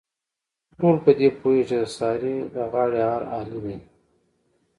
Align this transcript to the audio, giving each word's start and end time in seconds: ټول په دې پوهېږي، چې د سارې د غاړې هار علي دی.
ټول 0.77 0.95
په 1.03 1.11
دې 1.19 1.27
پوهېږي، 1.39 1.65
چې 1.69 1.77
د 1.81 1.85
سارې 1.97 2.35
د 2.53 2.55
غاړې 2.71 3.01
هار 3.09 3.23
علي 3.35 3.59
دی. 3.65 3.77